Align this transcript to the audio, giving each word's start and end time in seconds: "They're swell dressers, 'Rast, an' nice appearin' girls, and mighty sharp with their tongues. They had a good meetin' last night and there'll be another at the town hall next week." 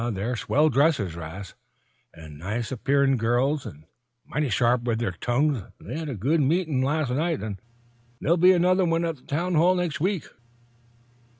"They're 0.13 0.35
swell 0.35 0.69
dressers, 0.69 1.15
'Rast, 1.15 1.53
an' 2.11 2.39
nice 2.39 2.71
appearin' 2.71 3.17
girls, 3.17 3.67
and 3.67 3.83
mighty 4.25 4.49
sharp 4.49 4.81
with 4.81 4.97
their 4.97 5.11
tongues. 5.11 5.61
They 5.79 5.95
had 5.95 6.09
a 6.09 6.15
good 6.15 6.41
meetin' 6.41 6.81
last 6.81 7.11
night 7.11 7.41
and 7.43 7.61
there'll 8.19 8.37
be 8.37 8.51
another 8.51 8.81
at 9.05 9.15
the 9.17 9.21
town 9.21 9.53
hall 9.53 9.75
next 9.75 9.99
week." 10.01 10.25